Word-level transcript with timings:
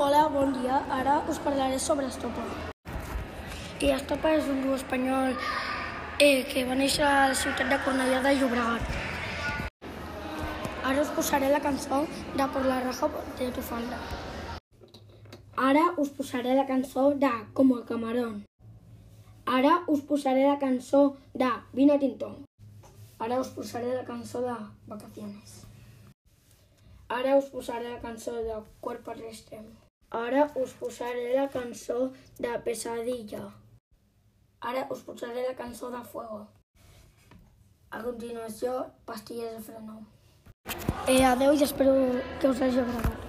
Hola, 0.00 0.28
bon 0.28 0.52
dia. 0.54 0.76
Ara 0.94 1.24
us 1.28 1.40
parlaré 1.42 1.76
sobre 1.82 2.06
Estopa. 2.06 2.42
I 3.82 3.88
Estopa 3.90 4.30
és 4.30 4.44
un 4.46 4.60
grup 4.62 4.76
espanyol 4.76 5.32
eh, 6.22 6.44
que 6.46 6.62
va 6.68 6.76
néixer 6.78 7.02
a 7.02 7.24
la 7.32 7.38
ciutat 7.40 7.66
de 7.66 7.78
Cornellà 7.82 8.20
de 8.22 8.34
Llobregat. 8.38 8.92
Ara 10.86 11.02
us 11.02 11.10
posaré 11.16 11.48
la 11.50 11.58
cançó 11.64 11.98
de 12.36 12.46
Por 12.54 12.68
la 12.70 12.76
raja 12.84 13.08
de 13.40 13.48
tu 13.56 13.64
falda. 13.70 13.98
Ara 15.70 15.82
us 16.04 16.14
posaré 16.20 16.54
la 16.54 16.68
cançó 16.70 17.08
de 17.24 17.32
Como 17.52 17.78
el 17.78 17.84
camarón. 17.90 18.44
Ara 19.46 19.80
us 19.88 20.06
posaré 20.12 20.46
la 20.46 20.60
cançó 20.60 21.16
de 21.34 21.50
Vino 21.72 21.98
tinto. 21.98 22.30
Ara 23.18 23.40
us 23.40 23.50
posaré 23.58 23.96
la 23.96 24.04
cançó 24.04 24.46
de 24.46 24.54
Vacaciones. 24.86 25.66
Ara 27.08 27.36
us 27.36 27.50
posaré 27.50 27.90
la 27.90 28.00
cançó 28.00 28.38
de 28.38 28.62
Cuerpo 28.80 29.10
al 29.10 29.22
extremo. 29.22 29.87
Ara 30.10 30.50
us 30.56 30.72
posaré 30.72 31.34
la 31.34 31.48
cançó 31.48 32.12
de 32.38 32.58
Pesadilla. 32.64 33.42
Ara 34.60 34.86
us 34.90 35.02
posaré 35.04 35.44
la 35.46 35.54
cançó 35.54 35.90
de 35.90 36.02
Fuego. 36.02 36.46
A 37.90 38.02
continuació, 38.02 38.86
Pastilles 39.04 39.52
de 39.52 39.62
freno. 39.62 40.06
Eh, 41.06 41.24
adeu 41.24 41.52
i 41.52 41.62
espero 41.62 41.94
que 42.40 42.48
us 42.48 42.60
hagi 42.60 42.80
agradat. 42.80 43.27